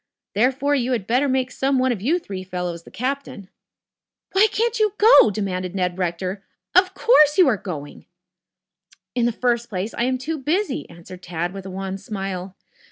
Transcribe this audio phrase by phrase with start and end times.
[0.33, 3.49] Therefore, you had tetter make some one of you three fellows the captain."
[4.31, 6.43] "Why can't you go?" demanded Ned Rector.
[6.73, 8.07] "Of course you are going."
[9.13, 12.55] "In the first place, I am too busy," answered Tad with a wan smile.